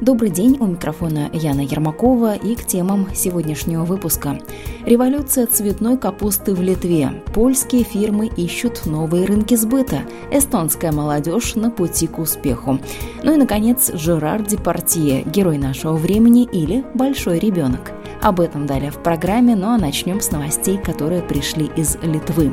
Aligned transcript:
Добрый 0.00 0.30
день, 0.30 0.56
у 0.60 0.66
микрофона 0.66 1.28
Яна 1.32 1.62
Ермакова 1.62 2.36
и 2.36 2.54
к 2.54 2.64
темам 2.64 3.08
сегодняшнего 3.16 3.84
выпуска. 3.84 4.38
Революция 4.86 5.46
цветной 5.46 5.98
капусты 5.98 6.54
в 6.54 6.62
Литве. 6.62 7.24
Польские 7.34 7.82
фирмы 7.82 8.28
ищут 8.28 8.86
новые 8.86 9.26
рынки 9.26 9.56
сбыта. 9.56 10.02
Эстонская 10.30 10.92
молодежь 10.92 11.56
на 11.56 11.72
пути 11.72 12.06
к 12.06 12.20
успеху. 12.20 12.78
Ну 13.24 13.34
и, 13.34 13.36
наконец, 13.36 13.90
Жерар 13.92 14.40
Департье, 14.42 15.24
герой 15.24 15.58
нашего 15.58 15.94
времени 15.94 16.44
или 16.44 16.84
большой 16.94 17.40
ребенок. 17.40 17.90
Об 18.22 18.38
этом 18.38 18.66
далее 18.66 18.92
в 18.92 19.02
программе, 19.02 19.56
ну 19.56 19.68
а 19.68 19.78
начнем 19.78 20.20
с 20.20 20.30
новостей, 20.30 20.78
которые 20.78 21.22
пришли 21.22 21.70
из 21.76 21.96
Литвы. 22.02 22.52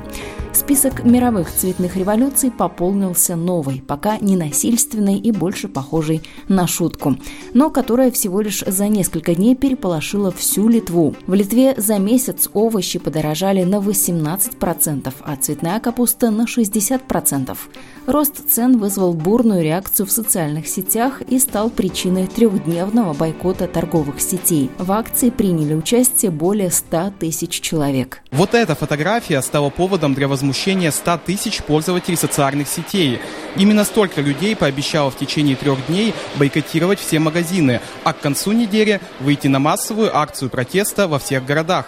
Список 0.55 1.04
мировых 1.04 1.52
цветных 1.52 1.98
революций 1.98 2.50
пополнился 2.50 3.36
новой, 3.36 3.84
пока 3.86 4.18
ненасильственной 4.20 5.18
и 5.18 5.34
больше 5.34 5.68
похожей 5.68 6.22
на 6.48 6.66
шутку, 6.66 7.18
но 7.54 7.70
которая 7.70 8.09
всего 8.09 8.40
лишь 8.40 8.64
за 8.66 8.88
несколько 8.88 9.36
дней 9.36 9.58
переполошила 9.58 10.31
всю 10.31 10.70
Литву. 10.70 11.14
В 11.28 11.34
Литве 11.34 11.73
за 11.76 12.00
месяц 12.00 12.50
овощи 12.54 13.00
подорожали 13.00 13.66
на 13.66 13.76
18%, 13.76 15.14
а 15.26 15.36
цветная 15.36 15.81
капуста 15.81 16.31
на 16.31 16.44
60%. 16.44 17.58
Рост 18.08 18.50
цен 18.50 18.78
вызвал 18.78 19.14
бурную 19.14 19.61
реакцию 19.61 20.06
в 20.06 20.11
социальных 20.11 20.67
сетях 20.67 21.22
и 21.28 21.38
стал 21.38 21.70
причиной 21.70 22.28
трехдневного 22.28 23.14
бойкота 23.14 23.67
торговых 23.67 24.22
сетей. 24.22 24.70
В 24.78 24.94
акции 24.94 25.31
приняли 25.31 25.73
участие 25.73 26.31
более 26.31 26.72
100 26.72 27.11
тысяч 27.20 27.59
человек. 27.59 28.22
Вот 28.31 28.53
эта 28.53 28.73
фотография 28.76 29.42
стала 29.42 29.70
поводом 29.70 30.14
для 30.14 30.30
возмущения 30.30 30.45
100 30.92 31.20
тысяч 31.26 31.62
пользователей 31.62 32.18
социальных 32.18 32.68
сетей. 32.68 33.20
Именно 33.56 33.86
столько 33.86 34.22
людей 34.22 34.56
пообещало 34.56 35.12
в 35.12 35.18
течение 35.18 35.56
трех 35.56 35.86
дней 35.88 36.14
бойкотировать 36.36 37.00
все 37.00 37.20
магазины, 37.20 37.82
а 38.04 38.14
к 38.14 38.20
концу 38.20 38.52
недели 38.52 39.02
выйти 39.20 39.48
на 39.48 39.60
массовую 39.60 40.16
акцию 40.16 40.50
протеста 40.50 41.08
во 41.08 41.20
всех 41.20 41.46
городах. 41.46 41.88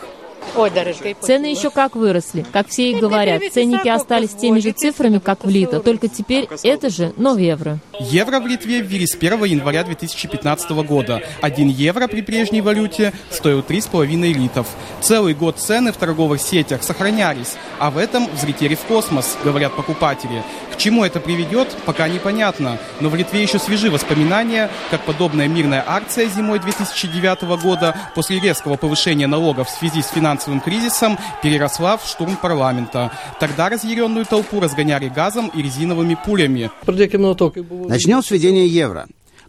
Цены 1.21 1.45
еще 1.45 1.69
как 1.69 1.95
выросли. 1.95 2.45
Как 2.51 2.67
все 2.67 2.91
и 2.91 2.95
говорят, 2.99 3.41
ценники 3.51 3.87
остались 3.87 4.31
теми 4.31 4.59
же 4.59 4.71
цифрами, 4.71 5.19
как 5.19 5.45
в 5.45 5.49
Лито, 5.49 5.79
только 5.79 6.07
теперь 6.07 6.47
это 6.63 6.89
же, 6.89 7.13
но 7.17 7.33
в 7.33 7.37
евро. 7.37 7.79
Евро 7.99 8.39
в 8.39 8.47
Литве 8.47 8.81
ввели 8.81 9.07
с 9.07 9.15
1 9.15 9.43
января 9.45 9.83
2015 9.83 10.71
года. 10.85 11.21
Один 11.41 11.67
евро 11.67 12.07
при 12.07 12.21
прежней 12.21 12.61
валюте 12.61 13.13
стоил 13.29 13.59
3,5 13.59 14.33
литов. 14.33 14.67
Целый 15.01 15.33
год 15.33 15.57
цены 15.57 15.91
в 15.91 15.97
торговых 15.97 16.41
сетях 16.41 16.83
сохранялись, 16.83 17.55
а 17.79 17.91
в 17.91 17.97
этом 17.97 18.27
взлетели 18.33 18.75
в 18.75 18.81
космос, 18.81 19.37
говорят 19.43 19.75
покупатели. 19.75 20.43
К 20.77 20.79
чему 20.79 21.03
это 21.03 21.19
приведет, 21.19 21.75
пока 21.87 22.07
непонятно. 22.07 22.77
Но 22.99 23.09
в 23.09 23.15
Литве 23.15 23.41
еще 23.41 23.57
свежи 23.57 23.89
воспоминания, 23.89 24.69
как 24.91 25.01
подобная 25.05 25.47
мирная 25.47 25.83
акция 25.83 26.29
зимой 26.29 26.59
2009 26.59 27.59
года 27.59 27.95
после 28.13 28.39
резкого 28.39 28.75
повышения 28.75 29.25
налогов 29.25 29.69
в 29.69 29.71
связи 29.71 30.03
с 30.03 30.09
финансовым 30.09 30.59
кризисом 30.59 31.17
переросла 31.41 31.97
в 31.97 32.05
штурм 32.05 32.35
парламента. 32.35 33.11
Тогда 33.39 33.69
разъяренную 33.69 34.27
толпу 34.27 34.59
разгоняли 34.59 35.09
газом 35.09 35.47
и 35.47 35.63
резиновыми 35.63 36.15
пулями. 36.23 36.69
Начнем 36.85 38.21
с 38.21 38.29
введения 38.29 38.67
евро. 38.67 39.07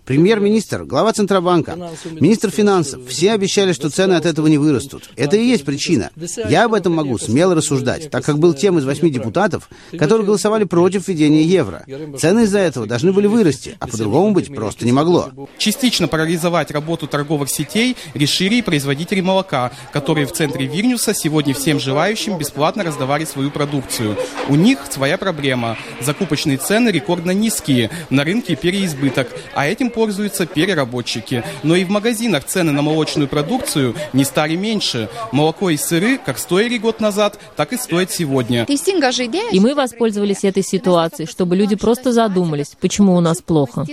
Премьер-министр, 0.08 0.84
глава 0.84 1.12
Центробанка, 1.12 1.76
министр 2.18 2.48
финансов, 2.48 3.02
все 3.08 3.32
обещали, 3.32 3.74
что 3.74 3.90
цены 3.90 4.14
от 4.14 4.24
этого 4.24 4.46
не 4.46 4.56
вырастут. 4.56 5.10
Это 5.16 5.36
и 5.36 5.44
есть 5.46 5.66
причина. 5.66 6.10
Я 6.48 6.64
об 6.64 6.72
этом 6.72 6.94
могу 6.94 7.18
смело 7.18 7.54
рассуждать, 7.54 8.10
так 8.10 8.24
как 8.24 8.38
был 8.38 8.54
тем 8.54 8.78
из 8.78 8.86
восьми 8.86 9.10
депутатов, 9.10 9.68
которые 9.98 10.24
голосовали 10.24 10.64
против 10.64 11.08
введения 11.08 11.42
евро. 11.42 11.84
Цены 12.18 12.44
из-за 12.44 12.58
этого 12.60 12.86
должны 12.86 13.12
были 13.12 13.26
вырасти, 13.26 13.76
а 13.80 13.86
по-другому 13.86 14.32
быть 14.32 14.54
просто 14.54 14.86
не 14.86 14.92
могло. 14.92 15.28
Частично 15.58 16.08
парализовать 16.08 16.70
работу 16.70 17.06
торговых 17.06 17.50
сетей 17.50 17.94
решили 18.14 18.54
и 18.54 18.62
производители 18.62 19.20
молока, 19.20 19.72
которые 19.92 20.26
в 20.26 20.32
центре 20.32 20.64
Вильнюса 20.64 21.12
сегодня 21.12 21.52
всем 21.52 21.78
желающим 21.78 22.38
бесплатно 22.38 22.82
раздавали 22.82 23.26
свою 23.26 23.50
продукцию. 23.50 24.16
У 24.48 24.54
них 24.54 24.78
своя 24.88 25.18
проблема. 25.18 25.76
Закупочные 26.00 26.56
цены 26.56 26.88
рекордно 26.88 27.32
низкие, 27.32 27.90
на 28.08 28.24
рынке 28.24 28.56
переизбыток, 28.56 29.28
а 29.54 29.66
этим 29.66 29.90
пользуются 29.98 30.46
переработчики. 30.46 31.42
Но 31.64 31.74
и 31.74 31.82
в 31.82 31.90
магазинах 31.90 32.44
цены 32.44 32.70
на 32.70 32.82
молочную 32.82 33.26
продукцию 33.26 33.96
не 34.12 34.22
стали 34.22 34.54
меньше. 34.54 35.08
Молоко 35.32 35.70
и 35.70 35.76
сыры 35.76 36.18
как 36.24 36.38
стоили 36.38 36.78
год 36.78 37.00
назад, 37.00 37.36
так 37.56 37.72
и 37.72 37.76
стоят 37.76 38.12
сегодня. 38.12 38.64
И 38.68 39.58
мы 39.58 39.74
воспользовались 39.74 40.44
этой 40.44 40.62
ситуацией, 40.62 41.26
чтобы 41.26 41.56
люди 41.56 41.74
просто 41.74 42.12
задумались, 42.12 42.76
почему 42.80 43.16
у 43.16 43.20
нас 43.20 43.42
плохо. 43.42 43.86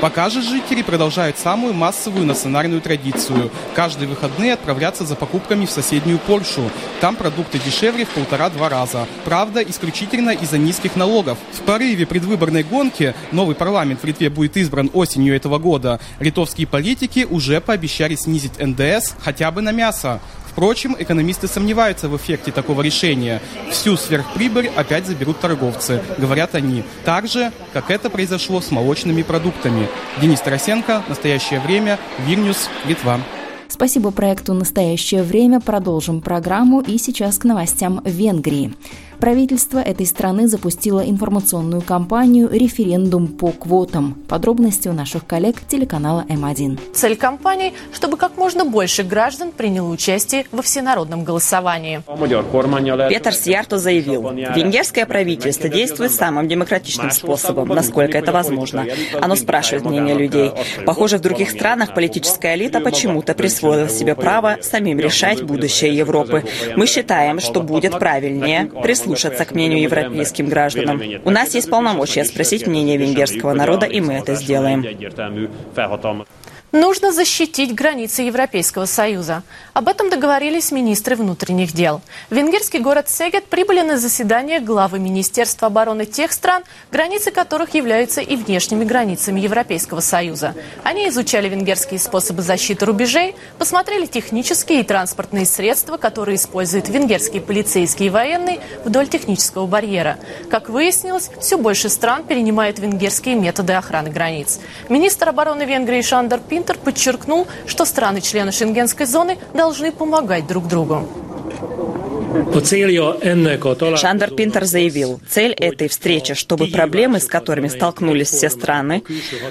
Пока 0.00 0.30
же 0.30 0.40
жители 0.40 0.80
продолжают 0.80 1.36
самую 1.36 1.74
массовую 1.74 2.24
национальную 2.24 2.80
традицию. 2.80 3.50
Каждые 3.74 4.08
выходные 4.08 4.54
отправляться 4.54 5.04
за 5.04 5.14
покупками 5.14 5.66
в 5.66 5.70
соседнюю 5.70 6.18
Польшу. 6.20 6.70
Там 7.02 7.16
продукты 7.16 7.58
дешевле 7.58 8.06
в 8.06 8.08
полтора-два 8.08 8.70
раза. 8.70 9.06
Правда, 9.26 9.60
исключительно 9.60 10.30
из-за 10.30 10.56
низких 10.56 10.96
налогов. 10.96 11.36
В 11.52 11.60
порыве 11.66 12.06
предвыборной 12.06 12.62
гонки 12.62 13.14
новый 13.30 13.54
парламент 13.54 14.00
в 14.02 14.06
Литве 14.06 14.30
будет 14.30 14.56
избран 14.56 14.90
осенью 14.94 15.36
этого 15.36 15.49
года. 15.58 16.00
Литовские 16.18 16.66
политики 16.66 17.26
уже 17.28 17.60
пообещали 17.60 18.14
снизить 18.14 18.58
НДС 18.58 19.14
хотя 19.20 19.50
бы 19.50 19.62
на 19.62 19.72
мясо. 19.72 20.20
Впрочем, 20.50 20.96
экономисты 20.98 21.46
сомневаются 21.46 22.08
в 22.08 22.16
эффекте 22.16 22.50
такого 22.50 22.82
решения. 22.82 23.40
Всю 23.70 23.96
сверхприбыль 23.96 24.68
опять 24.74 25.06
заберут 25.06 25.38
торговцы, 25.38 26.02
говорят 26.18 26.56
они. 26.56 26.82
Так 27.04 27.28
же, 27.28 27.52
как 27.72 27.90
это 27.90 28.10
произошло 28.10 28.60
с 28.60 28.70
молочными 28.72 29.22
продуктами. 29.22 29.88
Денис 30.20 30.40
Тарасенко, 30.40 31.04
«Настоящее 31.08 31.60
время», 31.60 31.98
Вильнюс, 32.26 32.68
Литва. 32.86 33.20
Спасибо 33.68 34.10
проекту 34.10 34.52
«Настоящее 34.52 35.22
время». 35.22 35.60
Продолжим 35.60 36.20
программу 36.20 36.80
и 36.80 36.98
сейчас 36.98 37.38
к 37.38 37.44
новостям 37.44 38.02
Венгрии. 38.04 38.74
Правительство 39.20 39.80
этой 39.80 40.06
страны 40.06 40.48
запустило 40.48 41.00
информационную 41.00 41.82
кампанию 41.82 42.48
«Референдум 42.50 43.28
по 43.28 43.52
квотам». 43.52 44.14
Подробности 44.26 44.88
у 44.88 44.94
наших 44.94 45.26
коллег 45.26 45.56
телеканала 45.68 46.24
М1. 46.26 46.94
Цель 46.94 47.16
кампании, 47.16 47.74
чтобы 47.92 48.16
как 48.16 48.38
можно 48.38 48.64
больше 48.64 49.02
граждан 49.02 49.52
приняло 49.52 49.90
участие 49.90 50.46
во 50.52 50.62
всенародном 50.62 51.24
голосовании. 51.24 52.00
Петр 53.10 53.34
Сьярто 53.34 53.76
заявил, 53.76 54.30
венгерское 54.30 55.04
правительство 55.04 55.68
действует 55.68 56.12
самым 56.12 56.48
демократичным 56.48 57.10
способом, 57.10 57.68
насколько 57.68 58.16
это 58.16 58.32
возможно. 58.32 58.86
Оно 59.20 59.36
спрашивает 59.36 59.84
мнение 59.84 60.14
людей. 60.14 60.50
Похоже, 60.86 61.18
в 61.18 61.20
других 61.20 61.50
странах 61.50 61.94
политическая 61.94 62.54
элита 62.56 62.80
почему-то 62.80 63.34
присвоила 63.34 63.90
себе 63.90 64.14
право 64.14 64.56
самим 64.62 64.98
решать 64.98 65.42
будущее 65.42 65.94
Европы. 65.94 66.42
Мы 66.74 66.86
считаем, 66.86 67.38
что 67.38 67.60
будет 67.60 67.98
правильнее 67.98 68.70
прислушаться 68.82 69.09
прислушаться 69.10 69.44
к 69.44 69.54
мнению 69.54 69.82
европейским 69.82 70.48
гражданам. 70.48 71.00
У 71.24 71.30
нас 71.30 71.54
есть 71.54 71.70
полномочия 71.70 72.24
спросить 72.24 72.66
мнение 72.66 72.96
венгерского 72.96 73.52
народа, 73.52 73.86
и 73.86 74.00
мы 74.00 74.14
это 74.14 74.34
сделаем. 74.34 74.84
Нужно 76.72 77.10
защитить 77.10 77.74
границы 77.74 78.22
Европейского 78.22 78.84
Союза. 78.84 79.42
Об 79.72 79.88
этом 79.88 80.08
договорились 80.08 80.70
министры 80.70 81.16
внутренних 81.16 81.72
дел. 81.72 82.00
Венгерский 82.30 82.78
город 82.78 83.08
Сегет 83.08 83.46
прибыли 83.46 83.80
на 83.80 83.98
заседание 83.98 84.60
главы 84.60 85.00
Министерства 85.00 85.66
обороны 85.66 86.06
тех 86.06 86.30
стран, 86.30 86.62
границы 86.92 87.32
которых 87.32 87.74
являются 87.74 88.20
и 88.20 88.36
внешними 88.36 88.84
границами 88.84 89.40
Европейского 89.40 89.98
Союза. 89.98 90.54
Они 90.84 91.08
изучали 91.08 91.48
венгерские 91.48 91.98
способы 91.98 92.42
защиты 92.42 92.84
рубежей, 92.84 93.34
посмотрели 93.58 94.06
технические 94.06 94.80
и 94.80 94.84
транспортные 94.84 95.46
средства, 95.46 95.96
которые 95.96 96.36
используют 96.36 96.88
венгерские 96.88 97.42
полицейские 97.42 98.06
и 98.08 98.10
военные 98.10 98.60
вдоль 98.84 99.08
технического 99.08 99.66
барьера. 99.66 100.18
Как 100.48 100.68
выяснилось, 100.68 101.30
все 101.40 101.58
больше 101.58 101.88
стран 101.88 102.22
перенимают 102.22 102.78
венгерские 102.78 103.34
методы 103.34 103.72
охраны 103.72 104.10
границ. 104.10 104.60
Министр 104.88 105.30
обороны 105.30 105.64
Венгрии 105.64 106.02
Шандер 106.02 106.38
Пин 106.38 106.59
Пинтер 106.60 106.76
подчеркнул, 106.76 107.46
что 107.64 107.86
страны-члены 107.86 108.52
шенгенской 108.52 109.06
зоны 109.06 109.38
должны 109.54 109.92
помогать 109.92 110.46
друг 110.46 110.68
другу. 110.68 111.08
Шандер 113.96 114.30
Пинтер 114.30 114.64
заявил, 114.64 115.20
цель 115.28 115.52
этой 115.52 115.88
встречи, 115.88 116.34
чтобы 116.34 116.66
проблемы, 116.68 117.18
с 117.18 117.26
которыми 117.26 117.68
столкнулись 117.68 118.28
все 118.28 118.50
страны, 118.50 119.02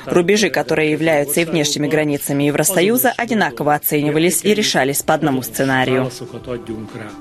рубежи, 0.06 0.50
которые 0.50 0.92
являются 0.92 1.42
и 1.42 1.46
внешними 1.46 1.88
границами 1.88 2.44
Евросоюза, 2.46 3.14
одинаково 3.18 3.76
оценивались 3.76 4.44
и 4.44 4.54
решались 4.54 5.02
по 5.02 5.14
одному 5.14 5.42
сценарию. 5.42 6.10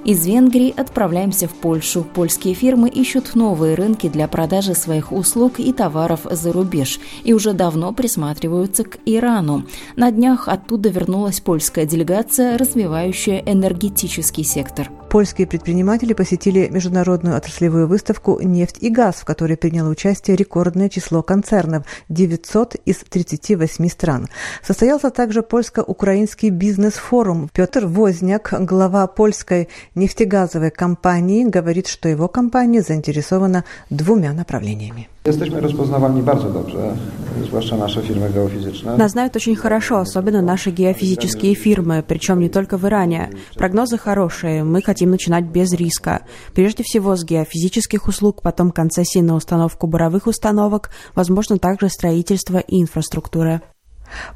Из 0.04 0.26
Венгрии 0.26 0.72
отправляемся 0.76 1.48
в 1.48 1.54
Польшу. 1.54 2.04
Польские 2.04 2.54
фирмы 2.54 2.88
ищут 2.88 3.34
новые 3.34 3.74
рынки 3.74 4.08
для 4.08 4.28
продажи 4.28 4.74
своих 4.74 5.12
услуг 5.12 5.58
и 5.58 5.72
товаров 5.72 6.20
за 6.24 6.52
рубеж 6.52 7.00
и 7.24 7.32
уже 7.32 7.52
давно 7.52 7.92
присматриваются 7.92 8.84
к 8.84 8.98
Ирану. 9.04 9.66
На 9.96 10.10
днях 10.10 10.48
оттуда 10.48 10.88
вернулась 10.88 11.40
польская 11.40 11.86
делегация, 11.86 12.56
развивающая 12.58 13.42
энергетический 13.44 14.44
сектор. 14.44 14.90
Польские 15.08 15.46
предприниматели 15.46 16.12
посетили 16.12 16.68
международную 16.68 17.34
отраслевую 17.34 17.88
выставку 17.88 18.38
«Нефть 18.42 18.76
и 18.80 18.90
газ», 18.90 19.16
в 19.16 19.24
которой 19.24 19.56
приняло 19.56 19.88
участие 19.88 20.36
рекордное 20.36 20.90
число 20.90 21.22
концернов– 21.22 21.86
900 22.10 22.74
из 22.84 22.96
38 22.96 23.88
стран. 23.88 24.28
Состоялся 24.62 25.10
также 25.10 25.42
польско-украинский 25.42 26.50
бизнес-форум. 26.50 27.48
Петр 27.54 27.86
Возняк, 27.86 28.52
глава 28.60 29.06
польской 29.06 29.70
нефтегазовой 29.94 30.70
компании, 30.70 31.44
говорит, 31.44 31.86
что 31.86 32.10
его 32.10 32.28
компания 32.28 32.82
заинтересована 32.82 33.64
двумя 33.88 34.34
направлениями. 34.34 35.08
Jesteśmy 35.28 35.60
rozpoznawani 35.60 36.22
bardzo 36.22 36.50
dobrze, 36.50 36.96
zwłaszcza 37.44 37.76
nasze 37.76 38.02
firmy 38.02 38.30
geofizyczne. 38.30 38.96
Нас 38.96 39.12
знают 39.12 39.36
очень 39.36 39.56
хорошо, 39.56 39.98
особенно 39.98 40.42
наши 40.42 40.70
геофизические 40.70 41.54
фирмы, 41.54 42.02
причем 42.02 42.40
не 42.40 42.48
только 42.48 42.78
в 42.78 42.84
Иране. 42.84 43.30
Прогнозы 43.54 43.98
хорошие, 43.98 44.64
мы 44.64 44.82
хотим 44.82 45.10
начинать 45.10 45.44
без 45.44 45.72
риска. 45.74 46.20
Прежде 46.54 46.82
всего 46.82 47.14
с 47.14 47.24
геофизических 47.24 48.08
услуг, 48.08 48.40
потом 48.42 48.70
концессии 48.70 49.18
на 49.18 49.34
установку 49.34 49.86
буровых 49.86 50.26
установок, 50.26 50.90
возможно, 51.14 51.58
также 51.58 51.90
строительство 51.90 52.58
и 52.58 52.80
инфраструктуры. 52.80 53.60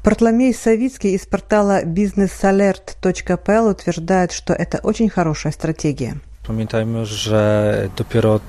Бартломей 0.05 0.53
Савицкий 0.53 1.15
из 1.15 1.25
портала 1.25 1.83
businessalert.pl 1.83 3.71
утверждает, 3.71 4.31
что 4.31 4.53
это 4.53 4.79
очень 4.83 5.09
хорошая 5.09 5.53
стратегия. 5.53 6.15
Pamiętajmy, 6.47 7.05
że 7.05 7.89
dopiero 7.97 8.39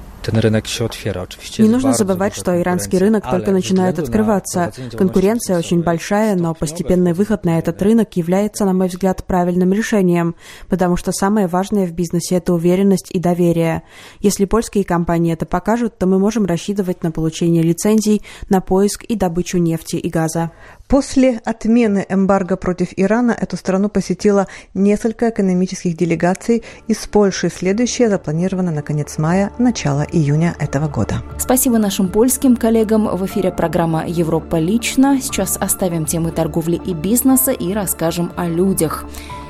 не 1.59 1.69
нужно 1.69 1.93
забывать, 1.93 2.35
что 2.35 2.61
иранский 2.61 2.99
рынок 2.99 3.29
только 3.29 3.51
начинает 3.51 3.99
открываться. 3.99 4.73
Конкуренция 4.97 5.59
очень 5.59 5.83
большая, 5.83 6.37
но 6.37 6.55
постепенный 6.55 7.13
выход 7.13 7.45
на 7.45 7.59
этот 7.59 7.81
рынок 7.83 8.17
является, 8.17 8.65
на 8.65 8.73
мой 8.73 8.89
взгляд, 8.89 9.25
правильным 9.25 9.73
решением, 9.73 10.35
потому 10.69 10.97
что 10.97 11.13
самое 11.13 11.47
важное 11.47 11.87
в 11.87 11.93
бизнесе– 11.93 12.35
это 12.37 12.55
уверенность 12.55 13.11
и 13.11 13.19
доверие. 13.19 13.83
Если 14.21 14.45
польские 14.45 14.85
компании 14.85 15.33
это 15.33 15.47
покажут, 15.47 15.99
то 15.99 16.07
мы 16.07 16.19
можем 16.19 16.47
рассчитывать 16.47 17.03
на 17.03 17.11
получение 17.11 17.63
лицензий 17.63 18.23
на 18.49 18.61
поиск 18.61 19.05
и 19.05 19.17
добычу 19.17 19.59
нефти 19.59 19.97
и 19.97 20.09
газа. 20.09 20.51
После 20.89 21.41
отмены 21.45 22.05
эмбарго 22.09 22.57
против 22.57 22.89
Ирана 22.97 23.33
эту 23.33 23.57
страну 23.57 23.89
посетило 23.89 24.47
несколько 24.75 25.31
экономических 25.31 25.97
делегаций. 25.97 26.63
Из 26.89 26.99
Польши 27.07 27.49
следующая 27.49 28.09
запланирована 28.11 28.71
на 28.71 28.83
конец 28.83 29.17
мая, 29.19 29.51
начало 29.59 30.03
июня 30.03 30.55
этого 30.59 30.89
года. 30.89 31.23
Спасибо 31.39 31.79
нашим 31.79 32.09
польским 32.09 32.57
коллегам. 32.57 33.09
В 33.17 33.25
эфире 33.27 33.51
программа 33.51 34.07
«Европа 34.07 34.57
лично». 34.57 35.21
Сейчас 35.21 35.57
оставим 35.57 36.05
темы 36.05 36.31
торговли 36.33 36.81
и 36.85 36.93
бизнеса 36.93 37.53
и 37.53 37.73
расскажем 37.73 38.33
о 38.37 38.47
людях. 38.47 39.05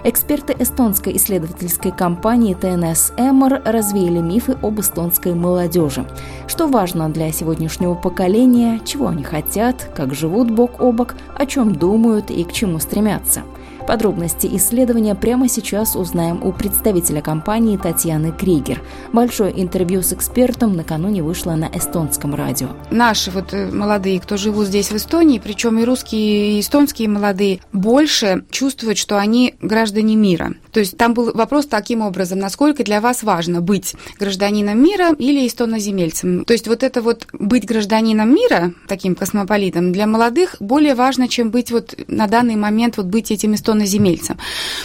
Эксперты 0.07 0.55
эстонской 0.59 1.17
исследовательской 1.17 1.91
компании 1.91 2.53
ТНС 2.53 3.13
Эмор 3.17 3.63
развеяли 3.65 4.19
мифы 4.19 4.55
об 4.63 4.79
эстонской 4.79 5.33
молодежи. 5.33 6.05
Что 6.47 6.67
важно 6.67 7.09
для 7.09 7.33
сегодняшнего 7.33 7.95
поколения, 7.95 8.81
чего 8.85 9.09
они 9.09 9.25
хотят, 9.25 9.91
как 9.97 10.15
живут 10.15 10.51
бок 10.51 10.83
о 10.83 10.93
бок, 10.93 11.15
о 11.35 11.47
чем 11.47 11.75
думают 11.75 12.31
и 12.31 12.45
к 12.45 12.53
чему 12.53 12.81
стремятся– 12.81 13.45
Подробности 13.87 14.49
исследования 14.53 15.15
прямо 15.15 15.47
сейчас 15.47 15.95
узнаем 15.95 16.43
у 16.43 16.53
представителя 16.53 17.21
компании 17.21 17.77
Татьяны 17.77 18.33
Кригер. 18.33 18.81
Большое 19.13 19.53
интервью 19.61 20.03
с 20.03 20.15
экспертом 20.15 20.75
накануне 20.75 21.23
вышло 21.23 21.53
на 21.53 21.71
эстонском 21.73 22.35
радио. 22.35 22.69
Наши 22.91 23.31
вот 23.31 23.53
э, 23.53 23.71
молодые, 23.71 24.21
кто 24.21 24.39
живут 24.39 24.69
здесь 24.69 24.91
в 24.91 24.97
Эстонии, 24.97 25.39
причем 25.39 25.79
и 25.79 25.85
русские, 25.85 26.57
и 26.57 26.61
эстонские 26.61 27.09
молодые, 27.09 27.61
больше 27.73 28.45
чувствуют, 28.51 28.97
что 28.97 29.19
они 29.19 29.55
граждане 29.61 30.17
мира. 30.17 30.55
То 30.73 30.81
есть 30.81 30.97
там 30.97 31.13
был 31.13 31.33
вопрос 31.35 31.67
таким 31.67 32.01
образом, 32.01 32.39
насколько 32.39 32.85
для 32.85 33.03
вас 33.03 33.23
важно 33.23 33.61
быть 33.61 33.95
гражданином 34.19 34.83
мира 34.83 35.13
или 35.19 35.47
эстоноземельцем. 35.47 36.47
То 36.47 36.55
есть 36.55 36.69
вот 36.69 36.83
это 36.83 37.03
вот 37.03 37.27
быть 37.35 37.67
гражданином 37.67 38.35
мира, 38.35 38.73
таким 38.89 39.15
космополитом, 39.15 39.93
для 39.93 40.07
молодых 40.07 40.57
более 40.59 40.95
важно, 40.95 41.29
чем 41.29 41.51
быть 41.51 41.71
вот 41.71 41.95
на 42.09 42.27
данный 42.27 42.57
момент 42.57 42.97
вот 42.97 43.07
быть 43.07 43.31
этим 43.31 43.55
эстоноземельцем 43.55 43.74
иноземельцам. 43.75 44.39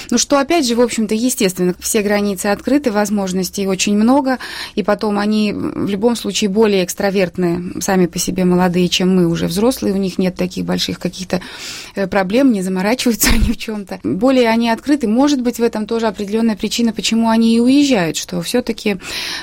Ну, 0.09 0.17
что, 0.17 0.39
опять 0.39 0.67
же, 0.67 0.75
в 0.75 0.81
общем-то, 0.81 1.15
естественно, 1.15 1.73
все 1.79 2.01
границы 2.01 2.47
открыты, 2.47 2.91
возможностей 2.91 3.67
очень 3.67 3.95
много, 3.97 4.37
и 4.75 4.83
потом 4.83 5.17
они 5.17 5.53
в 5.53 5.87
любом 5.87 6.15
случае 6.15 6.49
более 6.49 6.83
экстравертные 6.83 7.81
сами 7.81 8.05
по 8.07 8.19
себе 8.19 8.45
молодые, 8.45 8.89
чем 8.89 9.15
мы 9.15 9.27
уже 9.27 9.47
взрослые, 9.47 9.93
у 9.93 9.97
них 9.97 10.17
нет 10.17 10.35
таких 10.35 10.65
больших 10.65 10.99
каких-то 10.99 11.41
э, 11.95 12.07
проблем, 12.07 12.51
не 12.51 12.61
заморачиваются 12.61 13.29
они 13.33 13.53
в 13.53 13.57
чем-то. 13.57 13.99
Более 14.03 14.49
они 14.49 14.69
открыты, 14.69 15.07
может 15.07 15.41
быть, 15.41 15.59
в 15.59 15.63
этом 15.63 15.85
тоже 15.85 16.07
определенная 16.07 16.55
причина, 16.55 16.93
почему 16.93 17.29
они 17.29 17.55
и 17.55 17.59
уезжают, 17.59 18.17
что 18.17 18.41
все-таки 18.41 18.97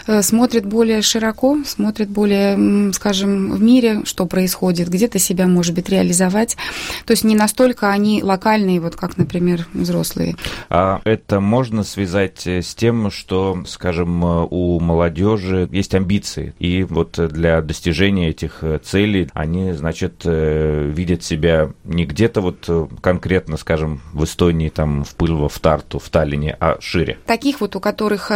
э, 0.07 0.23
смотрят 0.23 0.67
более 0.67 1.03
широко, 1.03 1.59
смотрят 1.65 2.09
более, 2.09 2.93
скажем, 2.93 3.53
в 3.53 3.63
мире, 3.63 4.03
что 4.05 4.27
происходит, 4.27 4.89
где-то 4.89 5.19
себя, 5.19 5.47
может 5.47 5.75
быть, 5.75 5.89
реализовать. 5.89 6.57
То 7.05 7.13
есть 7.13 7.25
не 7.25 7.35
настолько 7.35 7.91
они 7.91 8.23
локальные, 8.23 8.81
вот 8.81 8.97
как, 8.97 9.17
например, 9.17 9.36
например, 9.37 9.67
взрослые. 9.75 10.37
А 10.71 11.01
это 11.05 11.41
можно 11.41 11.85
связать 11.85 12.47
э, 12.47 12.63
с 12.63 12.75
тем, 12.75 13.11
что, 13.11 13.63
скажем, 13.67 14.25
э, 14.25 14.47
у 14.51 14.81
молодежи 14.81 15.69
есть 15.71 15.95
амбиции, 15.95 16.55
и 16.59 16.85
вот 16.85 17.19
для 17.33 17.61
достижения 17.61 18.31
этих 18.31 18.59
э, 18.63 18.79
целей 18.83 19.29
они, 19.35 19.73
значит, 19.73 20.23
видят 20.25 21.23
себя 21.23 21.71
не 21.85 22.07
где-то 22.07 22.41
вот 22.41 22.91
конкретно, 23.01 23.57
скажем, 23.57 24.01
в 24.13 24.25
Эстонии, 24.25 24.69
там, 24.69 25.05
в 25.05 25.15
Пыльво, 25.15 25.49
в 25.49 25.59
Тарту, 25.59 25.99
в 25.99 26.09
Таллине, 26.09 26.57
а 26.59 26.79
шире. 26.81 27.19
Таких 27.27 27.61
вот, 27.61 27.77
у 27.77 27.81
которых 27.81 28.31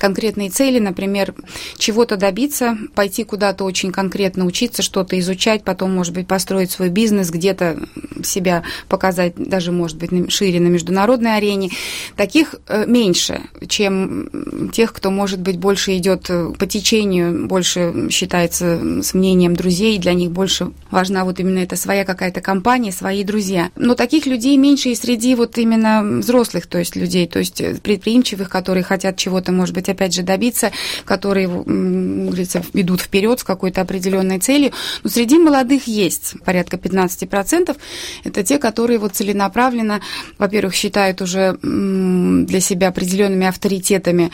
конкретные 0.00 0.48
цели, 0.48 0.78
например, 0.78 1.34
чего-то 1.76 2.16
добиться, 2.16 2.76
пойти 2.94 3.22
куда-то 3.22 3.64
очень 3.64 3.92
конкретно 3.92 4.46
учиться, 4.46 4.82
что-то 4.82 5.18
изучать, 5.20 5.62
потом, 5.62 5.94
может 5.94 6.14
быть, 6.14 6.26
построить 6.26 6.70
свой 6.70 6.88
бизнес, 6.88 7.30
где-то 7.30 7.78
себя 8.24 8.64
показать, 8.88 9.34
даже, 9.36 9.72
может 9.72 9.98
быть, 9.98 10.32
шире 10.32 10.58
на 10.58 10.68
международной 10.68 11.36
арене. 11.36 11.70
Таких 12.16 12.54
э, 12.66 12.86
меньше, 12.86 13.42
чем 13.68 14.70
тех, 14.72 14.92
кто, 14.92 15.10
может 15.10 15.40
быть, 15.40 15.58
больше 15.58 15.96
идет 15.98 16.30
э, 16.30 16.52
по 16.58 16.66
течению, 16.66 17.46
больше 17.46 18.08
считается 18.10 19.02
с 19.02 19.12
мнением 19.12 19.54
друзей, 19.54 19.98
для 19.98 20.14
них 20.14 20.30
больше 20.30 20.72
важна 20.90 21.24
вот 21.24 21.40
именно 21.40 21.58
эта 21.58 21.76
своя 21.76 22.04
какая-то 22.06 22.40
компания, 22.40 22.90
свои 22.90 23.22
друзья. 23.22 23.70
Но 23.76 23.94
таких 23.94 24.24
людей 24.24 24.56
меньше 24.56 24.88
и 24.88 24.94
среди 24.94 25.34
вот 25.34 25.58
именно 25.58 26.02
взрослых, 26.02 26.66
то 26.66 26.78
есть 26.78 26.96
людей, 26.96 27.26
то 27.26 27.38
есть 27.38 27.60
э, 27.60 27.74
предприимчивых, 27.74 28.48
которые 28.48 28.82
хотят 28.82 29.16
чего-то, 29.16 29.52
может 29.52 29.74
быть, 29.74 29.89
опять 29.90 30.14
же, 30.14 30.22
добиться, 30.22 30.72
которые, 31.04 31.48
говорится, 31.48 32.62
идут 32.72 33.00
вперед 33.00 33.40
с 33.40 33.44
какой-то 33.44 33.80
определенной 33.80 34.38
целью. 34.38 34.72
Но 35.02 35.10
среди 35.10 35.38
молодых 35.38 35.86
есть 35.86 36.34
порядка 36.44 36.76
15%. 36.76 37.76
Это 38.24 38.42
те, 38.42 38.58
которые 38.58 38.98
вот 38.98 39.14
целенаправленно, 39.14 40.00
во-первых, 40.38 40.74
считают 40.74 41.22
уже 41.22 41.58
для 41.62 42.60
себя 42.60 42.88
определенными 42.88 43.46
авторитетами 43.46 44.30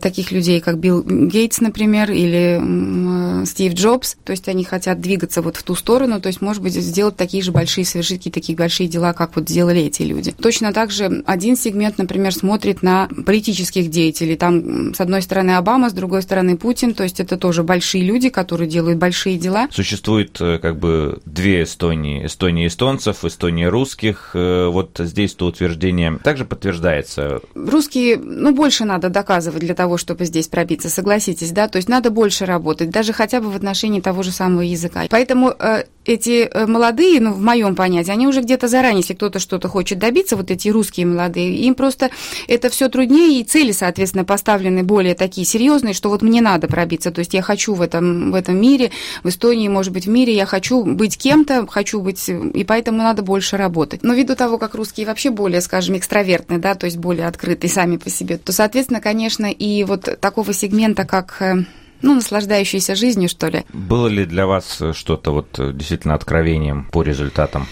таких 0.00 0.32
людей, 0.32 0.60
как 0.60 0.78
Билл 0.78 1.02
Гейтс, 1.02 1.60
например, 1.60 2.10
или 2.10 3.44
Стив 3.46 3.74
Джобс. 3.74 4.16
То 4.24 4.32
есть 4.32 4.48
они 4.48 4.64
хотят 4.64 5.00
двигаться 5.00 5.42
вот 5.42 5.56
в 5.56 5.62
ту 5.62 5.74
сторону, 5.74 6.20
то 6.20 6.28
есть, 6.28 6.40
может 6.40 6.62
быть, 6.62 6.74
сделать 6.74 7.16
такие 7.16 7.42
же 7.42 7.52
большие, 7.52 7.84
совершить 7.84 8.18
какие-то 8.18 8.40
такие 8.40 8.56
большие 8.56 8.88
дела, 8.88 9.12
как 9.12 9.36
вот 9.36 9.48
сделали 9.48 9.82
эти 9.82 10.02
люди. 10.02 10.32
Точно 10.32 10.72
так 10.72 10.90
же 10.90 11.22
один 11.26 11.56
сегмент, 11.56 11.98
например, 11.98 12.34
смотрит 12.34 12.82
на 12.82 13.08
политических 13.26 13.90
деятелей. 13.90 14.36
Там, 14.36 14.94
с 15.00 15.02
одной 15.02 15.22
стороны, 15.22 15.52
Обама, 15.52 15.88
с 15.88 15.94
другой 15.94 16.20
стороны, 16.20 16.58
Путин. 16.58 16.92
То 16.92 17.04
есть 17.04 17.20
это 17.20 17.38
тоже 17.38 17.62
большие 17.62 18.04
люди, 18.04 18.28
которые 18.28 18.68
делают 18.68 18.98
большие 18.98 19.38
дела. 19.38 19.66
Существует 19.70 20.38
э, 20.42 20.58
как 20.58 20.78
бы 20.78 21.20
две 21.24 21.62
Эстонии. 21.62 22.26
Эстония 22.26 22.66
эстонцев, 22.66 23.24
Эстония 23.24 23.70
русских. 23.70 24.32
Э, 24.34 24.66
вот 24.66 24.98
здесь 24.98 25.32
то 25.32 25.46
утверждение 25.46 26.18
также 26.22 26.44
подтверждается. 26.44 27.40
Русские, 27.54 28.18
ну, 28.18 28.54
больше 28.54 28.84
надо 28.84 29.08
доказывать 29.08 29.60
для 29.60 29.74
того, 29.74 29.96
чтобы 29.96 30.26
здесь 30.26 30.48
пробиться, 30.48 30.90
согласитесь, 30.90 31.52
да? 31.52 31.68
То 31.68 31.76
есть 31.76 31.88
надо 31.88 32.10
больше 32.10 32.44
работать, 32.44 32.90
даже 32.90 33.14
хотя 33.14 33.40
бы 33.40 33.50
в 33.50 33.56
отношении 33.56 34.02
того 34.02 34.22
же 34.22 34.32
самого 34.32 34.60
языка. 34.60 35.04
Поэтому 35.08 35.54
э, 35.58 35.84
эти 36.04 36.48
э, 36.50 36.66
молодые, 36.66 37.20
ну, 37.20 37.32
в 37.32 37.40
моем 37.40 37.74
понятии, 37.74 38.10
они 38.10 38.26
уже 38.26 38.40
где-то 38.40 38.68
заранее, 38.68 39.00
если 39.00 39.14
кто-то 39.14 39.38
что-то 39.38 39.68
хочет 39.68 39.98
добиться, 39.98 40.36
вот 40.36 40.50
эти 40.50 40.68
русские 40.68 41.06
молодые, 41.06 41.54
им 41.56 41.74
просто 41.74 42.10
это 42.48 42.70
все 42.70 42.88
труднее, 42.88 43.40
и 43.40 43.44
цели, 43.44 43.72
соответственно, 43.72 44.24
поставлены 44.24 44.82
более 44.82 45.14
такие 45.14 45.46
серьезные, 45.46 45.94
что 45.94 46.08
вот 46.08 46.22
мне 46.22 46.40
надо 46.40 46.68
пробиться, 46.68 47.10
то 47.10 47.18
есть 47.18 47.34
я 47.34 47.42
хочу 47.42 47.74
в 47.74 47.82
этом, 47.82 48.32
в 48.32 48.34
этом 48.34 48.60
мире, 48.60 48.90
в 49.22 49.28
Эстонии, 49.28 49.68
может 49.68 49.92
быть, 49.92 50.06
в 50.06 50.10
мире, 50.10 50.34
я 50.34 50.46
хочу 50.46 50.84
быть 50.84 51.18
кем-то, 51.18 51.66
хочу 51.66 52.00
быть, 52.00 52.28
и 52.28 52.64
поэтому 52.64 52.98
надо 52.98 53.22
больше 53.22 53.56
работать. 53.56 54.02
Но 54.02 54.14
ввиду 54.14 54.34
того, 54.34 54.58
как 54.58 54.74
русские 54.74 55.06
вообще 55.06 55.30
более, 55.30 55.60
скажем, 55.60 55.96
экстравертные, 55.96 56.58
да, 56.58 56.74
то 56.74 56.86
есть 56.86 56.96
более 56.96 57.26
открытые 57.26 57.70
сами 57.70 57.98
по 57.98 58.08
себе, 58.08 58.38
то, 58.38 58.52
соответственно, 58.52 59.00
конечно, 59.00 59.46
и 59.46 59.84
вот 59.84 60.18
такого 60.20 60.52
сегмента, 60.54 61.04
как 61.04 61.36
э, 61.40 61.64
ну, 62.02 62.14
наслаждающиеся 62.14 62.94
жизнью, 62.94 63.28
что 63.28 63.48
ли. 63.48 63.64
Было 63.72 64.08
ли 64.08 64.24
для 64.24 64.46
вас 64.46 64.82
что-то 64.92 65.32
вот 65.32 65.58
э, 65.58 65.72
действительно 65.72 66.14
откровением 66.14 66.84
по 66.90 67.02
результатам? 67.02 67.66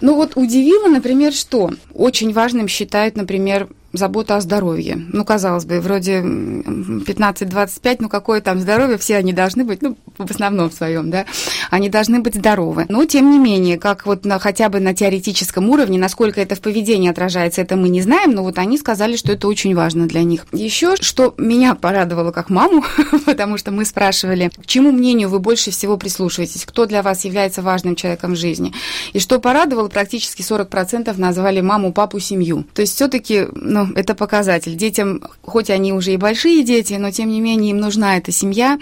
Ну 0.00 0.14
вот 0.14 0.32
удивило, 0.36 0.88
например, 0.88 1.32
что 1.32 1.70
очень 1.92 2.32
важным 2.32 2.68
считают, 2.68 3.16
например, 3.16 3.68
забота 3.92 4.36
о 4.36 4.40
здоровье. 4.40 4.96
Ну, 5.12 5.24
казалось 5.24 5.64
бы, 5.64 5.80
вроде 5.80 6.18
15-25, 6.18 7.96
ну 8.00 8.08
какое 8.08 8.40
там 8.40 8.60
здоровье, 8.60 8.98
все 8.98 9.16
они 9.16 9.32
должны 9.32 9.64
быть, 9.64 9.82
ну, 9.82 9.96
в 10.16 10.30
основном 10.30 10.70
в 10.70 10.74
своем, 10.74 11.10
да, 11.10 11.26
они 11.70 11.88
должны 11.88 12.20
быть 12.20 12.36
здоровы. 12.36 12.86
Но, 12.88 13.04
тем 13.04 13.30
не 13.30 13.38
менее, 13.38 13.78
как 13.78 14.06
вот 14.06 14.24
на, 14.24 14.38
хотя 14.38 14.68
бы 14.68 14.80
на 14.80 14.94
теоретическом 14.94 15.68
уровне, 15.68 15.98
насколько 15.98 16.40
это 16.40 16.54
в 16.54 16.60
поведении 16.60 17.10
отражается, 17.10 17.62
это 17.62 17.76
мы 17.76 17.88
не 17.88 18.02
знаем, 18.02 18.32
но 18.32 18.42
вот 18.44 18.58
они 18.58 18.78
сказали, 18.78 19.16
что 19.16 19.32
это 19.32 19.48
очень 19.48 19.74
важно 19.74 20.06
для 20.06 20.22
них. 20.22 20.46
Еще, 20.52 20.94
что 20.96 21.34
меня 21.36 21.74
порадовало 21.74 22.30
как 22.30 22.48
маму, 22.48 22.84
потому 23.26 23.58
что 23.58 23.72
мы 23.72 23.84
спрашивали, 23.84 24.50
к 24.56 24.66
чему 24.66 24.92
мнению 24.92 25.28
вы 25.30 25.40
больше 25.40 25.70
всего 25.70 25.96
прислушиваетесь, 25.96 26.64
кто 26.64 26.86
для 26.86 27.02
вас 27.02 27.24
является 27.24 27.62
важным 27.62 27.96
человеком 27.96 28.34
в 28.34 28.36
жизни. 28.36 28.72
И 29.12 29.18
что 29.18 29.40
порадовало, 29.40 29.88
практически 29.90 30.42
40% 30.42 31.14
назвали 31.18 31.60
маму, 31.60 31.92
папу, 31.92 32.18
семью. 32.18 32.64
То 32.74 32.82
есть 32.82 32.94
все-таки, 32.94 33.46
ну, 33.54 33.88
это 33.94 34.14
показатель. 34.14 34.74
Детям, 34.74 35.22
хоть 35.42 35.70
они 35.70 35.92
уже 35.92 36.12
и 36.14 36.16
большие 36.16 36.64
дети, 36.64 36.94
но 36.94 37.10
тем 37.10 37.28
не 37.28 37.40
менее 37.40 37.72
им 37.72 37.78
нужна 37.78 38.16
эта 38.16 38.32
семья. 38.32 38.78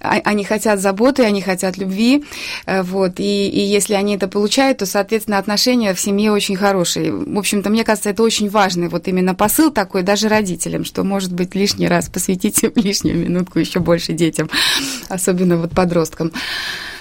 А, 0.00 0.20
они 0.24 0.44
хотят 0.44 0.80
заботы, 0.80 1.24
они 1.24 1.42
хотят 1.42 1.76
любви. 1.76 2.24
Э, 2.66 2.82
вот. 2.82 3.18
И, 3.18 3.48
и 3.48 3.60
если 3.60 3.94
они 3.94 4.16
это 4.16 4.28
получают, 4.28 4.78
то, 4.78 4.86
соответственно, 4.86 5.38
отношения 5.38 5.94
в 5.94 6.00
семье 6.00 6.32
очень 6.32 6.56
хорошие. 6.56 7.12
В 7.12 7.38
общем-то, 7.38 7.70
мне 7.70 7.84
кажется, 7.84 8.10
это 8.10 8.22
очень 8.22 8.48
важный 8.48 8.88
вот 8.88 9.08
именно 9.08 9.34
посыл 9.34 9.70
такой 9.70 10.02
даже 10.02 10.28
родителям, 10.28 10.84
что, 10.84 11.02
может 11.04 11.32
быть, 11.32 11.54
лишний 11.54 11.88
раз 11.88 12.08
посвятите 12.08 12.70
лишнюю 12.74 13.16
минутку 13.16 13.58
еще 13.58 13.80
больше 13.80 14.12
детям, 14.12 14.48
особенно 15.08 15.56
вот 15.56 15.72
подросткам. 15.72 16.32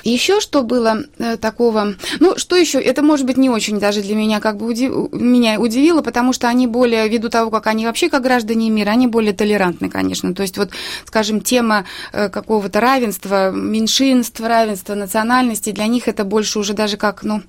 Еще 0.04 0.40
что 0.40 0.64
было 0.64 1.04
э, 1.18 1.38
такого, 1.38 1.96
ну, 2.20 2.38
что 2.38 2.56
еще, 2.56 2.80
это, 2.80 3.02
может 3.02 3.26
быть, 3.26 3.38
не 3.38 3.50
очень 3.50 3.80
даже 3.80 4.02
для 4.02 4.16
меня 4.16 4.40
как 4.40 4.58
бы 4.58 4.68
удив... 4.68 5.12
меня 5.12 5.60
удивило, 5.60 6.02
потому 6.02 6.34
что 6.34 6.48
они 6.48 6.68
более, 6.68 7.08
ввиду 7.08 7.30
того, 7.30 7.52
как 7.52 7.68
они 7.68 7.86
вообще 7.86 8.10
как 8.10 8.24
граждане 8.24 8.70
мира, 8.70 8.92
они 8.92 9.08
более 9.08 9.34
толерантны, 9.34 9.90
конечно. 9.90 10.34
То 10.34 10.42
есть 10.42 10.58
вот, 10.58 10.72
скажем, 11.06 11.42
тема 11.42 11.86
э, 12.14 12.30
какого-то 12.30 12.80
равенства, 12.80 13.52
меньшинств, 13.52 14.40
равенства 14.42 14.96
национальности, 14.96 15.72
для 15.72 15.88
них 15.88 16.08
это 16.08 16.24
больше 16.24 16.60
уже 16.60 16.74
даже 16.74 16.98
как, 16.98 17.24
ну, 17.24 17.42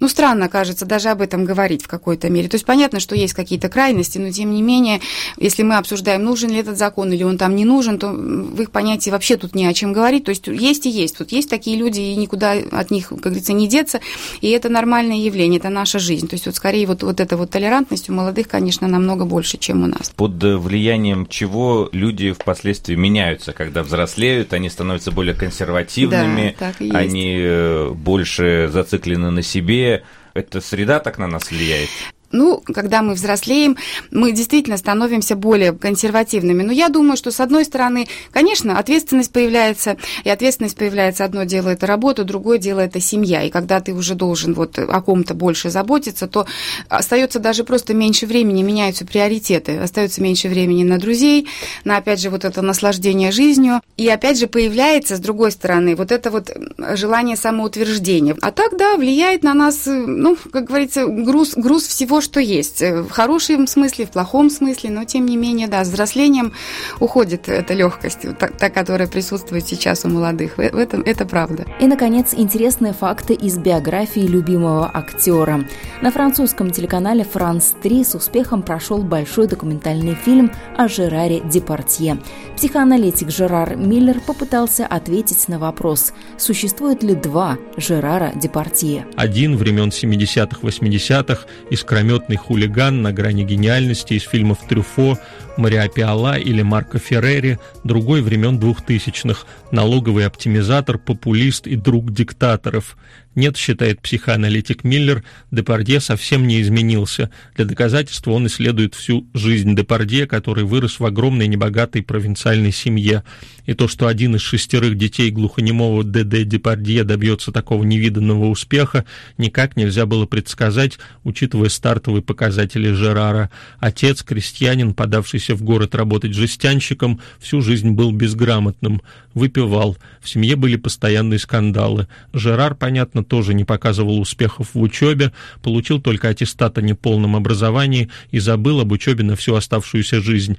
ну, 0.00 0.08
странно 0.08 0.48
кажется 0.48 0.84
даже 0.84 1.08
об 1.08 1.22
этом 1.22 1.44
говорить 1.44 1.82
в 1.82 1.88
какой-то 1.88 2.28
мере. 2.28 2.48
То 2.48 2.56
есть 2.56 2.66
понятно, 2.66 3.00
что 3.00 3.14
есть 3.14 3.34
какие-то 3.34 3.68
крайности, 3.68 4.18
но 4.18 4.30
тем 4.30 4.52
не 4.52 4.62
менее, 4.62 5.00
если 5.38 5.62
мы 5.62 5.76
обсуждаем, 5.76 6.24
нужен 6.24 6.50
ли 6.50 6.58
этот 6.58 6.76
закон 6.76 7.12
или 7.12 7.22
он 7.22 7.38
там 7.38 7.56
не 7.56 7.64
нужен, 7.64 7.98
то 7.98 8.08
в 8.08 8.60
их 8.60 8.70
понятии 8.70 9.10
вообще 9.10 9.36
тут 9.36 9.54
не 9.54 9.66
о 9.66 9.72
чем 9.72 9.92
говорить. 9.92 10.24
То 10.24 10.30
есть 10.30 10.46
есть 10.46 10.86
и 10.86 10.90
есть. 10.90 11.18
Вот 11.18 11.32
есть 11.32 11.48
такие 11.48 11.76
люди, 11.76 11.85
и 11.94 12.16
никуда 12.16 12.52
от 12.52 12.90
них, 12.90 13.08
как 13.08 13.18
говорится, 13.18 13.52
не 13.52 13.68
деться. 13.68 14.00
И 14.40 14.50
это 14.50 14.68
нормальное 14.68 15.16
явление, 15.16 15.58
это 15.58 15.68
наша 15.68 15.98
жизнь. 15.98 16.26
То 16.26 16.34
есть 16.34 16.46
вот 16.46 16.56
скорее 16.56 16.86
вот, 16.86 17.02
вот 17.02 17.20
эта 17.20 17.36
вот 17.36 17.50
толерантность 17.50 18.10
у 18.10 18.12
молодых, 18.12 18.48
конечно, 18.48 18.88
намного 18.88 19.24
больше, 19.24 19.58
чем 19.58 19.84
у 19.84 19.86
нас. 19.86 20.12
Под 20.16 20.42
влиянием 20.42 21.26
чего 21.26 21.88
люди 21.92 22.32
впоследствии 22.32 22.94
меняются, 22.94 23.52
когда 23.52 23.82
взрослеют, 23.82 24.52
они 24.52 24.68
становятся 24.68 25.12
более 25.12 25.34
консервативными, 25.34 26.56
да, 26.58 26.72
они 26.98 27.36
э, 27.38 27.90
больше 27.90 28.68
зациклены 28.72 29.30
на 29.30 29.42
себе, 29.42 30.02
эта 30.34 30.60
среда 30.60 31.00
так 31.00 31.18
на 31.18 31.26
нас 31.26 31.50
влияет? 31.50 31.88
Ну, 32.36 32.62
когда 32.66 33.00
мы 33.00 33.14
взрослеем, 33.14 33.78
мы 34.10 34.32
действительно 34.32 34.76
становимся 34.76 35.36
более 35.36 35.72
консервативными. 35.72 36.62
Но 36.62 36.70
я 36.70 36.90
думаю, 36.90 37.16
что, 37.16 37.30
с 37.30 37.40
одной 37.40 37.64
стороны, 37.64 38.08
конечно, 38.30 38.78
ответственность 38.78 39.32
появляется, 39.32 39.96
и 40.22 40.28
ответственность 40.28 40.76
появляется, 40.76 41.24
одно 41.24 41.44
дело 41.44 41.70
это 41.70 41.86
работа, 41.86 42.24
другое 42.24 42.58
дело 42.58 42.80
это 42.80 43.00
семья. 43.00 43.42
И 43.42 43.50
когда 43.50 43.80
ты 43.80 43.94
уже 43.94 44.14
должен 44.14 44.52
вот 44.52 44.78
о 44.78 45.00
ком-то 45.00 45.32
больше 45.32 45.70
заботиться, 45.70 46.26
то 46.26 46.46
остается 46.90 47.38
даже 47.38 47.64
просто 47.64 47.94
меньше 47.94 48.26
времени, 48.26 48.62
меняются 48.62 49.06
приоритеты. 49.06 49.78
Остается 49.78 50.20
меньше 50.20 50.48
времени 50.48 50.84
на 50.84 50.98
друзей, 50.98 51.48
на, 51.84 51.96
опять 51.96 52.20
же, 52.20 52.28
вот 52.28 52.44
это 52.44 52.60
наслаждение 52.60 53.32
жизнью. 53.32 53.80
И, 53.96 54.06
опять 54.08 54.38
же, 54.38 54.46
появляется, 54.46 55.16
с 55.16 55.20
другой 55.20 55.52
стороны, 55.52 55.96
вот 55.96 56.12
это 56.12 56.30
вот 56.30 56.50
желание 56.94 57.36
самоутверждения. 57.36 58.36
А 58.42 58.50
так, 58.50 58.76
да, 58.76 58.96
влияет 58.96 59.42
на 59.42 59.54
нас, 59.54 59.84
ну, 59.86 60.36
как 60.52 60.64
говорится, 60.64 61.06
груз, 61.06 61.54
груз 61.56 61.86
всего 61.86 62.20
что 62.26 62.40
есть. 62.40 62.82
Э, 62.82 63.02
в 63.02 63.10
хорошем 63.10 63.66
смысле, 63.66 64.04
в 64.04 64.10
плохом 64.10 64.50
смысле, 64.50 64.90
но 64.90 65.04
тем 65.04 65.26
не 65.26 65.36
менее, 65.36 65.68
да, 65.68 65.84
с 65.84 65.88
взрослением 65.88 66.52
уходит 67.00 67.48
эта 67.48 67.72
легкость, 67.72 68.26
та, 68.38 68.48
та 68.48 68.68
которая 68.68 69.08
присутствует 69.08 69.66
сейчас 69.66 70.04
у 70.04 70.08
молодых. 70.08 70.58
В 70.58 70.60
этом 70.60 71.02
это 71.02 71.24
правда. 71.24 71.64
И, 71.80 71.86
наконец, 71.86 72.34
интересные 72.34 72.92
факты 72.92 73.34
из 73.34 73.56
биографии 73.58 74.26
любимого 74.26 74.90
актера. 74.92 75.64
На 76.02 76.10
французском 76.10 76.70
телеканале 76.70 77.24
«Франс 77.24 77.74
3» 77.82 78.04
с 78.04 78.14
успехом 78.14 78.62
прошел 78.62 79.02
большой 79.02 79.46
документальный 79.46 80.14
фильм 80.14 80.50
о 80.76 80.88
Жераре 80.88 81.40
Департье. 81.40 82.18
Психоаналитик 82.56 83.30
Жерар 83.30 83.76
Миллер 83.76 84.20
попытался 84.20 84.86
ответить 84.86 85.48
на 85.48 85.58
вопрос, 85.58 86.12
существует 86.38 87.02
ли 87.02 87.14
два 87.14 87.56
Жерара 87.76 88.32
Департье. 88.34 89.06
Один 89.14 89.56
времен 89.56 89.90
70-х, 89.90 90.58
80-х, 90.62 91.46
искрометный 91.70 92.05
искрометный 92.06 92.36
хулиган 92.36 93.02
на 93.02 93.12
грани 93.12 93.42
гениальности 93.42 94.14
из 94.14 94.22
фильмов 94.22 94.58
Трюфо, 94.68 95.18
Мариа 95.56 95.88
Пиала 95.88 96.38
или 96.38 96.62
Марко 96.62 96.98
Феррери, 96.98 97.58
другой 97.84 98.22
времен 98.22 98.58
двухтысячных, 98.58 99.46
налоговый 99.72 100.26
оптимизатор, 100.26 100.98
популист 100.98 101.66
и 101.66 101.76
друг 101.76 102.12
диктаторов. 102.12 102.96
Нет, 103.36 103.58
считает 103.58 104.00
психоаналитик 104.00 104.82
Миллер, 104.82 105.22
Депардье 105.50 106.00
совсем 106.00 106.46
не 106.46 106.62
изменился. 106.62 107.30
Для 107.54 107.66
доказательства 107.66 108.30
он 108.30 108.46
исследует 108.46 108.94
всю 108.94 109.28
жизнь 109.34 109.76
Депардье, 109.76 110.26
который 110.26 110.64
вырос 110.64 110.98
в 110.98 111.04
огромной 111.04 111.46
небогатой 111.46 112.02
провинциальной 112.02 112.72
семье. 112.72 113.24
И 113.66 113.74
то, 113.74 113.88
что 113.88 114.06
один 114.06 114.36
из 114.36 114.40
шестерых 114.40 114.96
детей 114.96 115.30
глухонемого 115.30 116.02
ДД 116.02 116.48
Депардье 116.48 117.04
добьется 117.04 117.52
такого 117.52 117.84
невиданного 117.84 118.46
успеха, 118.46 119.04
никак 119.36 119.76
нельзя 119.76 120.06
было 120.06 120.24
предсказать, 120.24 120.98
учитывая 121.22 121.68
стартовые 121.68 122.22
показатели 122.22 122.90
Жерара. 122.92 123.50
Отец, 123.80 124.22
крестьянин, 124.22 124.94
подавшийся 124.94 125.45
в 125.54 125.62
город 125.62 125.94
работать 125.94 126.34
жестянщиком, 126.34 127.20
всю 127.38 127.60
жизнь 127.62 127.90
был 127.90 128.10
безграмотным, 128.10 129.02
выпивал, 129.34 129.96
в 130.20 130.28
семье 130.28 130.56
были 130.56 130.76
постоянные 130.76 131.38
скандалы. 131.38 132.08
Жерар, 132.32 132.74
понятно, 132.74 133.22
тоже 133.22 133.54
не 133.54 133.64
показывал 133.64 134.20
успехов 134.20 134.70
в 134.74 134.80
учебе, 134.80 135.32
получил 135.62 136.00
только 136.00 136.28
аттестат 136.28 136.78
о 136.78 136.82
неполном 136.82 137.36
образовании 137.36 138.10
и 138.30 138.38
забыл 138.38 138.80
об 138.80 138.92
учебе 138.92 139.24
на 139.24 139.36
всю 139.36 139.54
оставшуюся 139.54 140.20
жизнь. 140.20 140.56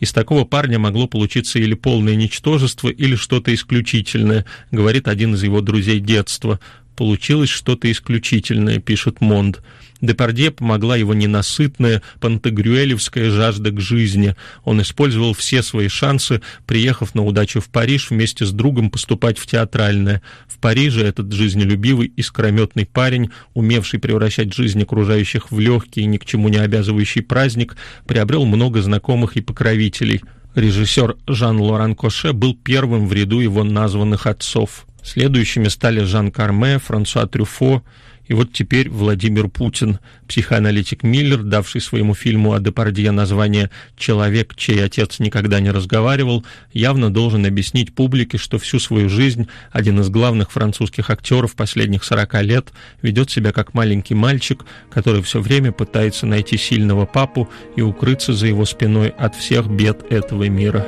Из 0.00 0.12
такого 0.12 0.44
парня 0.44 0.78
могло 0.78 1.06
получиться 1.06 1.58
или 1.58 1.74
полное 1.74 2.14
ничтожество, 2.14 2.88
или 2.88 3.16
что-то 3.16 3.54
исключительное, 3.54 4.46
говорит 4.70 5.08
один 5.08 5.34
из 5.34 5.42
его 5.42 5.60
друзей 5.60 6.00
детства. 6.00 6.58
Получилось 6.96 7.50
что-то 7.50 7.90
исключительное, 7.90 8.78
пишет 8.78 9.20
Монд. 9.20 9.60
Депардье 10.00 10.50
помогла 10.50 10.96
его 10.96 11.14
ненасытная 11.14 12.02
пантагрюэлевская 12.20 13.30
жажда 13.30 13.70
к 13.70 13.80
жизни. 13.80 14.34
Он 14.64 14.80
использовал 14.80 15.34
все 15.34 15.62
свои 15.62 15.88
шансы, 15.88 16.40
приехав 16.66 17.14
на 17.14 17.24
удачу 17.24 17.60
в 17.60 17.68
Париж 17.68 18.10
вместе 18.10 18.46
с 18.46 18.52
другом 18.52 18.90
поступать 18.90 19.38
в 19.38 19.46
театральное. 19.46 20.22
В 20.48 20.58
Париже 20.58 21.04
этот 21.04 21.32
жизнелюбивый, 21.32 22.12
искрометный 22.16 22.86
парень, 22.86 23.30
умевший 23.54 23.98
превращать 23.98 24.54
жизнь 24.54 24.82
окружающих 24.82 25.50
в 25.50 25.58
легкий 25.58 26.02
и 26.02 26.06
ни 26.06 26.16
к 26.16 26.24
чему 26.24 26.48
не 26.48 26.58
обязывающий 26.58 27.22
праздник, 27.22 27.76
приобрел 28.06 28.46
много 28.46 28.80
знакомых 28.82 29.36
и 29.36 29.40
покровителей. 29.42 30.22
Режиссер 30.54 31.16
Жан-Лоран 31.28 31.94
Коше 31.94 32.32
был 32.32 32.54
первым 32.54 33.06
в 33.06 33.12
ряду 33.12 33.40
его 33.40 33.62
названных 33.62 34.26
отцов. 34.26 34.86
Следующими 35.02 35.68
стали 35.68 36.02
Жан 36.02 36.30
Карме, 36.30 36.78
Франсуа 36.78 37.26
Трюфо, 37.26 37.82
И 38.30 38.32
вот 38.32 38.52
теперь 38.52 38.88
Владимир 38.88 39.48
Путин, 39.48 39.98
психоаналитик 40.28 41.02
Миллер, 41.02 41.42
давший 41.42 41.80
своему 41.80 42.14
фильму 42.14 42.52
о 42.52 42.60
Депардье 42.60 43.10
название 43.10 43.70
«Человек, 43.98 44.54
чей 44.54 44.84
отец 44.84 45.18
никогда 45.18 45.58
не 45.58 45.72
разговаривал», 45.72 46.44
явно 46.72 47.12
должен 47.12 47.44
объяснить 47.44 47.92
публике, 47.92 48.38
что 48.38 48.60
всю 48.60 48.78
свою 48.78 49.08
жизнь 49.08 49.48
один 49.72 49.98
из 49.98 50.10
главных 50.10 50.52
французских 50.52 51.10
актеров 51.10 51.56
последних 51.56 52.04
40 52.04 52.42
лет 52.44 52.68
ведет 53.02 53.32
себя 53.32 53.50
как 53.50 53.74
маленький 53.74 54.14
мальчик, 54.14 54.64
который 54.92 55.24
все 55.24 55.40
время 55.40 55.72
пытается 55.72 56.24
найти 56.24 56.56
сильного 56.56 57.06
папу 57.06 57.50
и 57.74 57.82
укрыться 57.82 58.32
за 58.32 58.46
его 58.46 58.64
спиной 58.64 59.08
от 59.08 59.34
всех 59.34 59.66
бед 59.66 60.04
этого 60.08 60.48
мира. 60.48 60.86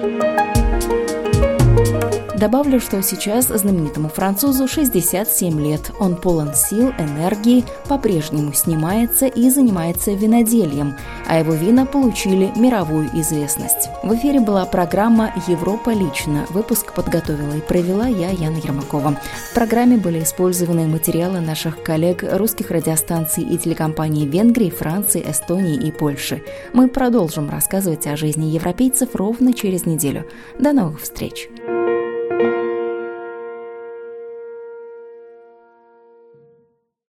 Добавлю, 2.43 2.81
что 2.81 3.01
сейчас 3.05 3.47
знаменитому 3.47 4.09
французу 4.09 4.67
67 4.67 5.61
лет. 5.65 5.93
Он 6.01 6.17
полон 6.17 6.57
сил, 6.57 6.91
энергии, 6.99 7.65
по-прежнему 7.89 8.53
снимается 8.53 9.27
и 9.27 9.49
занимается 9.49 10.11
винодельем, 10.11 10.97
а 11.29 11.39
его 11.39 11.53
вина 11.53 11.87
получили 11.87 12.51
мировую 12.57 13.09
известность. 13.15 13.91
В 14.03 14.13
эфире 14.17 14.41
была 14.41 14.67
программа 14.67 15.33
«Европа 15.47 15.91
лично». 15.91 16.45
Выпуск 16.51 16.95
подготовила 16.95 17.55
и 17.55 17.61
провела 17.61 18.09
я, 18.09 18.31
Яна 18.31 18.57
Ермакова. 18.57 19.21
В 19.53 19.55
программе 19.55 19.97
были 19.97 20.25
использованы 20.25 20.89
материалы 20.89 21.39
наших 21.39 21.81
коллег 21.85 22.25
русских 22.29 22.73
радиостанций 22.73 23.45
и 23.45 23.57
телекомпаний 23.57 24.27
Венгрии, 24.27 24.71
Франции, 24.71 25.25
Эстонии 25.25 25.77
и 25.77 25.93
Польши. 25.93 26.43
Мы 26.73 26.89
продолжим 26.89 27.49
рассказывать 27.49 28.09
о 28.09 28.17
жизни 28.17 28.47
европейцев 28.47 29.15
ровно 29.15 29.55
через 29.55 29.87
неделю. 29.87 30.27
До 30.59 30.73
новых 30.73 31.03
встреч! 31.03 31.49